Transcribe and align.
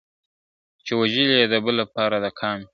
چي 0.85 0.91
وژلی 0.99 1.35
یې 1.41 1.45
د 1.53 1.55
بل 1.65 1.73
لپاره 1.81 2.33
قام 2.39 2.57
وي, 2.61 2.67